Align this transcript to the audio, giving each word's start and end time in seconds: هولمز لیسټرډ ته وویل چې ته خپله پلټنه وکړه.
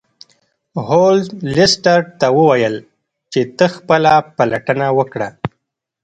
هولمز 0.87 1.27
لیسټرډ 1.55 2.05
ته 2.19 2.27
وویل 2.37 2.75
چې 3.31 3.41
ته 3.57 3.65
خپله 3.75 4.13
پلټنه 4.37 4.87
وکړه. 4.97 5.29